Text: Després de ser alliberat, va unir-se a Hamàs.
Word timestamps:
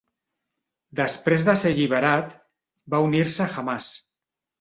Després 0.99 1.43
de 1.49 1.53
ser 1.63 1.71
alliberat, 1.73 2.31
va 2.95 3.03
unir-se 3.09 3.45
a 3.47 3.49
Hamàs. 3.63 3.91